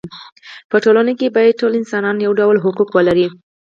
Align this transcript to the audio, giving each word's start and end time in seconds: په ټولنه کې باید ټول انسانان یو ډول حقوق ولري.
په 0.69 0.77
ټولنه 0.83 1.11
کې 1.19 1.33
باید 1.35 1.59
ټول 1.61 1.73
انسانان 1.79 2.17
یو 2.25 2.31
ډول 2.39 2.57
حقوق 2.65 2.89
ولري. 2.93 3.27